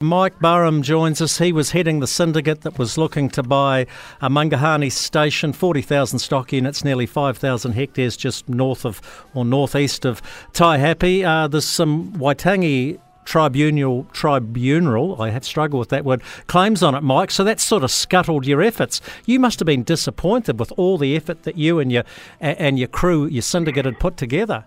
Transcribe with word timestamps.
Mike 0.00 0.38
Barham 0.38 0.82
joins 0.82 1.20
us. 1.20 1.38
He 1.38 1.52
was 1.52 1.72
heading 1.72 1.98
the 1.98 2.06
syndicate 2.06 2.60
that 2.60 2.78
was 2.78 2.96
looking 2.96 3.28
to 3.30 3.42
buy 3.42 3.84
a 4.20 4.30
Mangaohane 4.30 4.92
station, 4.92 5.52
40,000 5.52 6.20
stock 6.20 6.52
units, 6.52 6.84
nearly 6.84 7.04
5,000 7.04 7.72
hectares 7.72 8.16
just 8.16 8.48
north 8.48 8.86
of 8.86 9.02
or 9.34 9.44
northeast 9.44 10.04
of 10.04 10.22
Taihape. 10.52 11.24
Uh, 11.24 11.48
there's 11.48 11.64
some 11.64 12.12
Waitangi 12.12 13.00
tribunal, 13.24 14.04
tribunal, 14.12 15.20
I 15.20 15.30
had 15.30 15.44
struggled 15.44 15.80
with 15.80 15.88
that 15.88 16.04
word, 16.04 16.22
claims 16.46 16.84
on 16.84 16.94
it, 16.94 17.02
Mike. 17.02 17.32
So 17.32 17.42
that 17.42 17.58
sort 17.58 17.82
of 17.82 17.90
scuttled 17.90 18.46
your 18.46 18.62
efforts. 18.62 19.00
You 19.26 19.40
must 19.40 19.58
have 19.58 19.66
been 19.66 19.82
disappointed 19.82 20.60
with 20.60 20.70
all 20.76 20.96
the 20.96 21.16
effort 21.16 21.42
that 21.42 21.58
you 21.58 21.80
and 21.80 21.90
your 21.90 22.04
and 22.38 22.78
your 22.78 22.86
crew, 22.86 23.26
your 23.26 23.42
syndicate 23.42 23.84
had 23.84 23.98
put 23.98 24.16
together. 24.16 24.64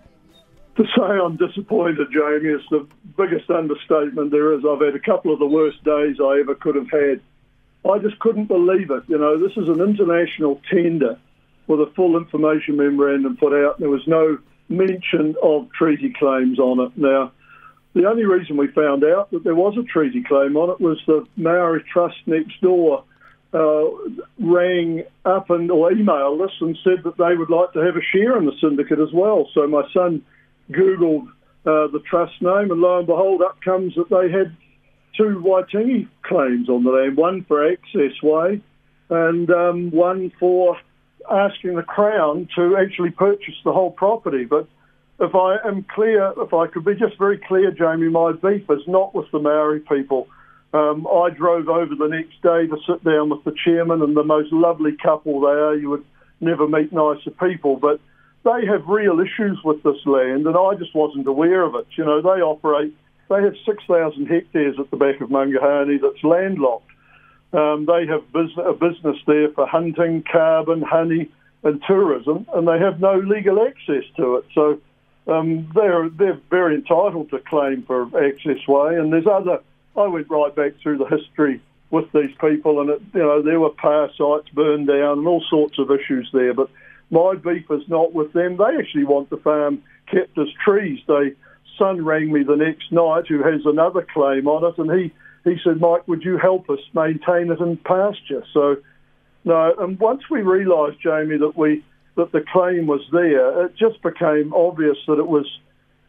To 0.76 0.84
say 0.96 1.02
I'm 1.02 1.36
disappointed, 1.36 2.08
Jamie, 2.12 2.48
is 2.48 2.62
the 2.70 2.86
biggest 3.16 3.50
understatement 3.50 4.30
there 4.30 4.54
is. 4.54 4.64
I've 4.64 4.80
had 4.80 4.94
a 4.94 5.00
couple 5.00 5.32
of 5.32 5.38
the 5.38 5.46
worst 5.46 5.84
days 5.84 6.16
I 6.18 6.40
ever 6.40 6.54
could 6.54 6.76
have 6.76 6.90
had. 6.90 7.20
I 7.88 7.98
just 7.98 8.18
couldn't 8.20 8.46
believe 8.46 8.90
it. 8.90 9.02
You 9.08 9.18
know, 9.18 9.38
this 9.38 9.56
is 9.56 9.68
an 9.68 9.80
international 9.80 10.60
tender 10.70 11.18
with 11.66 11.80
a 11.80 11.92
full 11.94 12.16
information 12.16 12.76
memorandum 12.76 13.36
put 13.36 13.52
out. 13.52 13.80
There 13.80 13.90
was 13.90 14.06
no 14.06 14.38
mention 14.68 15.34
of 15.42 15.70
treaty 15.72 16.14
claims 16.18 16.58
on 16.58 16.80
it. 16.80 16.96
Now, 16.96 17.32
the 17.94 18.08
only 18.08 18.24
reason 18.24 18.56
we 18.56 18.68
found 18.68 19.04
out 19.04 19.30
that 19.32 19.44
there 19.44 19.54
was 19.54 19.76
a 19.76 19.82
treaty 19.82 20.22
claim 20.22 20.56
on 20.56 20.70
it 20.70 20.80
was 20.80 20.98
the 21.06 21.26
Maori 21.36 21.84
Trust 21.92 22.16
next 22.26 22.60
door 22.62 23.04
uh, 23.52 23.84
rang 24.40 25.04
up 25.26 25.50
and 25.50 25.70
or 25.70 25.90
emailed 25.90 26.42
us 26.42 26.52
and 26.60 26.78
said 26.82 27.02
that 27.04 27.18
they 27.18 27.36
would 27.36 27.50
like 27.50 27.72
to 27.74 27.80
have 27.80 27.96
a 27.96 28.02
share 28.02 28.38
in 28.38 28.46
the 28.46 28.56
syndicate 28.60 28.98
as 28.98 29.12
well. 29.12 29.48
So 29.52 29.66
my 29.66 29.82
son 29.92 30.22
Googled 30.72 31.28
uh, 31.64 31.86
the 31.92 32.02
trust 32.08 32.40
name, 32.40 32.70
and 32.70 32.80
lo 32.80 32.98
and 32.98 33.06
behold, 33.06 33.42
up 33.42 33.60
comes 33.62 33.94
that 33.94 34.10
they 34.10 34.30
had 34.30 34.56
two 35.16 35.42
Waitangi 35.44 36.08
claims 36.22 36.68
on 36.68 36.84
the 36.84 36.90
land, 36.90 37.16
one 37.16 37.44
for 37.44 37.70
access 37.70 38.20
way 38.22 38.60
and 39.12 39.50
um, 39.50 39.90
one 39.90 40.32
for 40.40 40.76
asking 41.30 41.76
the 41.76 41.82
Crown 41.82 42.48
to 42.56 42.76
actually 42.76 43.10
purchase 43.10 43.54
the 43.64 43.72
whole 43.72 43.90
property. 43.90 44.44
But 44.44 44.66
if 45.20 45.34
I 45.34 45.56
am 45.66 45.84
clear, 45.94 46.32
if 46.38 46.54
I 46.54 46.66
could 46.66 46.84
be 46.84 46.94
just 46.94 47.18
very 47.18 47.38
clear, 47.38 47.70
Jamie, 47.70 48.08
my 48.08 48.32
beef 48.32 48.68
is 48.70 48.82
not 48.86 49.14
with 49.14 49.30
the 49.30 49.38
Maori 49.38 49.80
people. 49.80 50.28
Um, 50.72 51.06
I 51.06 51.28
drove 51.28 51.68
over 51.68 51.94
the 51.94 52.08
next 52.08 52.40
day 52.42 52.66
to 52.66 52.76
sit 52.86 53.04
down 53.04 53.28
with 53.28 53.44
the 53.44 53.54
chairman 53.64 54.00
and 54.00 54.16
the 54.16 54.24
most 54.24 54.50
lovely 54.52 54.96
couple 54.96 55.40
they 55.40 55.48
are. 55.48 55.76
You 55.76 55.90
would 55.90 56.04
never 56.40 56.66
meet 56.66 56.92
nicer 56.92 57.30
people, 57.30 57.76
but 57.76 58.00
they 58.44 58.66
have 58.66 58.86
real 58.88 59.20
issues 59.20 59.58
with 59.64 59.82
this 59.82 60.04
land, 60.04 60.46
and 60.46 60.56
I 60.56 60.74
just 60.74 60.94
wasn't 60.94 61.26
aware 61.26 61.62
of 61.62 61.74
it. 61.74 61.86
You 61.96 62.04
know, 62.04 62.20
they 62.20 62.40
operate, 62.40 62.94
they 63.28 63.42
have 63.42 63.54
6,000 63.64 64.26
hectares 64.26 64.76
at 64.78 64.90
the 64.90 64.96
back 64.96 65.20
of 65.20 65.30
Mangaohane 65.30 66.00
that's 66.00 66.24
landlocked. 66.24 66.90
Um, 67.52 67.86
they 67.86 68.06
have 68.06 68.32
business, 68.32 68.66
a 68.66 68.72
business 68.72 69.16
there 69.26 69.50
for 69.52 69.66
hunting, 69.66 70.24
carbon, 70.30 70.82
honey, 70.82 71.30
and 71.62 71.82
tourism, 71.86 72.46
and 72.54 72.66
they 72.66 72.78
have 72.78 72.98
no 72.98 73.18
legal 73.18 73.64
access 73.64 74.04
to 74.16 74.36
it. 74.36 74.44
So 74.54 74.80
um, 75.28 75.70
they're 75.74 76.08
they're 76.08 76.40
very 76.50 76.76
entitled 76.76 77.30
to 77.30 77.38
claim 77.38 77.82
for 77.82 78.06
access 78.24 78.66
way. 78.66 78.96
And 78.96 79.12
there's 79.12 79.26
other. 79.26 79.60
I 79.96 80.06
went 80.06 80.30
right 80.30 80.54
back 80.54 80.72
through 80.82 80.98
the 80.98 81.04
history 81.04 81.60
with 81.92 82.10
these 82.12 82.34
people, 82.40 82.80
and 82.80 82.90
it, 82.90 83.02
you 83.14 83.20
know 83.20 83.42
there 83.42 83.60
were 83.60 83.70
power 83.70 84.08
sites 84.16 84.48
burned 84.52 84.88
down 84.88 85.18
and 85.18 85.28
all 85.28 85.44
sorts 85.48 85.78
of 85.78 85.90
issues 85.90 86.28
there. 86.32 86.54
But 86.54 86.70
my 87.10 87.34
beef 87.34 87.70
is 87.70 87.86
not 87.86 88.14
with 88.14 88.32
them. 88.32 88.56
They 88.56 88.76
actually 88.78 89.04
want 89.04 89.30
the 89.30 89.36
farm 89.36 89.82
kept 90.10 90.36
as 90.38 90.48
trees. 90.64 91.00
They 91.06 91.34
son 91.78 92.04
rang 92.04 92.32
me 92.32 92.42
the 92.42 92.56
next 92.56 92.90
night 92.90 93.26
who 93.28 93.42
has 93.42 93.60
another 93.66 94.04
claim 94.12 94.48
on 94.48 94.64
it, 94.64 94.78
and 94.78 94.90
he 94.90 95.12
he 95.44 95.58
said, 95.62 95.80
Mike, 95.80 96.08
would 96.08 96.22
you 96.24 96.38
help 96.38 96.70
us 96.70 96.78
maintain 96.94 97.50
it 97.50 97.60
in 97.60 97.76
pasture? 97.76 98.44
So 98.54 98.76
no, 99.44 99.74
and 99.78 99.98
once 100.00 100.22
we 100.30 100.40
realised, 100.40 100.96
Jamie, 101.02 101.38
that 101.38 101.56
we 101.56 101.84
that 102.16 102.32
the 102.32 102.44
claim 102.52 102.86
was 102.86 103.02
there, 103.12 103.66
it 103.66 103.76
just 103.76 104.02
became 104.02 104.54
obvious 104.54 104.96
that 105.06 105.18
it 105.18 105.28
was 105.28 105.46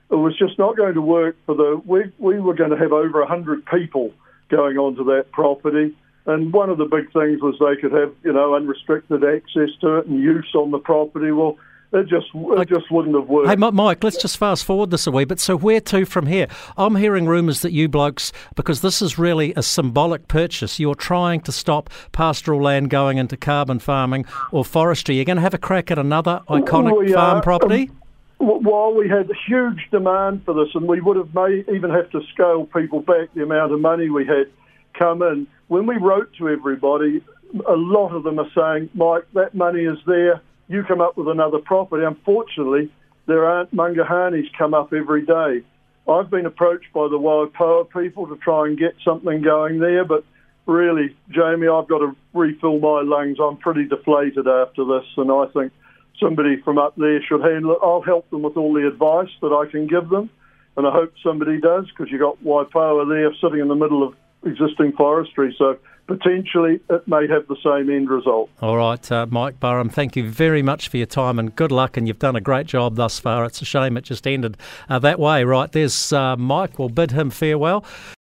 it 0.10 0.16
was 0.16 0.38
just 0.38 0.58
not 0.58 0.78
going 0.78 0.94
to 0.94 1.02
work 1.02 1.36
for 1.46 1.56
the 1.56 1.82
we 1.86 2.04
we 2.20 2.40
were 2.40 2.54
going 2.54 2.70
to 2.70 2.78
have 2.78 2.94
over 2.94 3.26
hundred 3.26 3.66
people 3.66 4.14
going 4.56 4.78
onto 4.78 5.04
that 5.06 5.32
property. 5.32 5.96
And 6.26 6.54
one 6.54 6.70
of 6.70 6.78
the 6.78 6.86
big 6.86 7.12
things 7.12 7.42
was 7.42 7.56
they 7.60 7.76
could 7.82 7.92
have, 7.92 8.14
you 8.24 8.32
know, 8.32 8.56
unrestricted 8.56 9.24
access 9.24 9.70
to 9.82 9.98
it 9.98 10.06
and 10.08 10.22
use 10.22 10.52
on 10.56 10.72
the 10.72 10.80
property. 10.80 11.32
Well, 11.32 11.58
it 11.92 12.08
just 12.08 12.28
it 12.34 12.70
just 12.70 12.90
wouldn't 12.90 13.16
have 13.16 13.28
worked. 13.28 13.50
Hey, 13.50 13.56
Mike, 13.56 14.04
let's 14.04 14.18
just 14.18 14.38
fast 14.38 14.66
forward 14.66 14.90
this 14.90 15.06
a 15.06 15.12
wee 15.12 15.26
bit. 15.26 15.40
So 15.40 15.56
where 15.56 15.82
to 15.82 16.06
from 16.06 16.26
here? 16.26 16.48
I'm 16.76 16.96
hearing 16.96 17.28
rumours 17.28 17.62
that 17.62 17.72
you 17.72 17.88
blokes, 17.88 18.32
because 18.56 18.82
this 18.82 19.02
is 19.02 19.20
really 19.20 19.54
a 19.56 19.62
symbolic 19.62 20.28
purchase, 20.28 20.80
you're 20.80 20.96
trying 20.96 21.42
to 21.42 21.52
stop 21.52 21.90
pastoral 22.12 22.62
land 22.62 22.90
going 22.90 23.18
into 23.20 23.38
carbon 23.38 23.80
farming 23.80 24.26
or 24.52 24.66
forestry. 24.66 25.16
You're 25.16 25.26
going 25.26 25.38
to 25.38 25.44
have 25.44 25.54
a 25.54 25.60
crack 25.60 25.92
at 25.92 26.00
another 26.00 26.42
iconic 26.50 27.14
farm 27.14 27.42
property. 27.42 27.90
Um, 27.90 28.03
while 28.44 28.94
we 28.94 29.10
had 29.10 29.30
huge 29.48 29.88
demand 29.92 30.44
for 30.46 30.54
this, 30.54 30.74
and 30.76 30.88
we 30.88 31.02
would 31.02 31.18
have 31.18 31.34
may 31.34 31.64
even 31.74 31.90
have 31.90 32.10
to 32.12 32.22
scale 32.34 32.66
people 32.66 33.00
back 33.00 33.34
the 33.34 33.44
amount 33.44 33.72
of 33.72 33.80
money 33.80 34.10
we 34.10 34.26
had 34.26 34.52
come 34.98 35.22
in 35.22 35.48
when 35.68 35.88
we 35.88 35.98
wrote 35.98 36.32
to 36.38 36.50
everybody, 36.50 37.20
a 37.68 37.76
lot 37.76 38.10
of 38.10 38.24
them 38.24 38.38
are 38.38 38.50
saying, 38.56 38.90
Mike, 38.94 39.26
that 39.34 39.56
money 39.56 39.86
is 39.86 39.98
there. 40.06 40.40
You 40.68 40.84
come 40.84 41.02
up 41.02 41.18
with 41.18 41.28
another 41.28 41.58
property. 41.58 42.06
Unfortunately, 42.06 42.92
there 43.26 43.46
aren't 43.46 43.74
Mangaohanes 43.74 44.46
come 44.56 44.76
up 44.76 44.94
every 44.94 45.26
day. 45.26 45.64
I've 46.08 46.30
been 46.30 46.46
approached 46.46 46.94
by 46.94 47.08
the 47.08 47.18
Waipoua 47.18 47.90
people 47.92 48.28
to 48.28 48.36
try 48.38 48.68
and 48.68 48.78
get 48.78 48.94
something 49.04 49.42
going 49.42 49.80
there, 49.80 50.06
but 50.06 50.26
really, 50.68 51.16
Jamie, 51.30 51.68
I've 51.68 51.88
got 51.88 52.00
to 52.00 52.16
refill 52.34 52.80
my 52.80 53.02
lungs. 53.02 53.38
I'm 53.42 53.58
pretty 53.58 53.86
deflated 53.86 54.48
after 54.48 54.86
this, 54.86 55.06
and 55.18 55.32
I 55.32 55.46
think 55.54 55.72
somebody 56.20 56.62
from 56.62 56.78
up 56.78 56.96
there 56.98 57.22
should 57.24 57.42
handle 57.42 57.72
it. 57.74 57.80
I'll 57.82 58.02
help 58.02 58.30
them 58.30 58.44
with 58.44 58.58
all 58.58 58.74
the 58.74 58.88
advice 58.88 59.30
that 59.42 59.54
I 59.54 59.70
can 59.70 59.88
give 59.88 60.10
them, 60.10 60.30
and 60.78 60.88
I 60.88 60.92
hope 60.92 61.14
somebody 61.24 61.60
does 61.60 61.88
because 61.90 62.12
you've 62.12 62.22
got 62.22 62.44
Waipoua 62.44 63.08
there 63.10 63.34
sitting 63.42 63.60
in 63.60 63.68
the 63.68 63.76
middle 63.76 64.04
of 64.04 64.16
existing 64.46 64.94
forestry. 64.94 65.56
So 65.58 65.78
potentially 66.08 66.80
it 66.90 67.08
may 67.08 67.28
have 67.28 67.48
the 67.48 67.56
same 67.64 67.90
end 67.90 68.10
result. 68.10 68.50
All 68.62 68.78
right, 68.78 69.12
uh, 69.12 69.26
Mike 69.30 69.60
Barham, 69.60 69.90
thank 69.90 70.16
you 70.16 70.30
very 70.30 70.62
much 70.62 70.90
for 70.90 70.98
your 70.98 71.06
time 71.06 71.40
and 71.40 71.56
good 71.56 71.72
luck. 71.72 71.98
And 71.98 72.08
you've 72.08 72.20
done 72.20 72.36
a 72.36 72.42
great 72.42 72.68
job 72.68 72.96
thus 72.96 73.20
far. 73.20 73.46
It's 73.46 73.62
a 73.62 73.66
shame 73.66 73.98
it 73.98 74.04
just 74.04 74.28
ended 74.28 74.58
uh, 74.90 75.00
that 75.00 75.20
way. 75.20 75.44
Right, 75.44 75.72
there's 75.72 76.12
uh, 76.12 76.36
Mike. 76.36 76.78
We'll 76.78 76.90
bid 76.90 77.12
him 77.12 77.30
farewell. 77.30 77.86